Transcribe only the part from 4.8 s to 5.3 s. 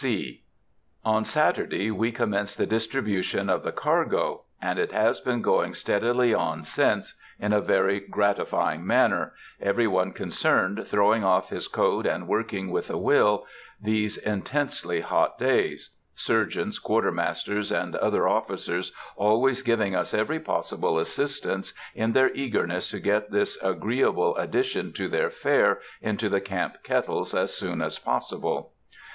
has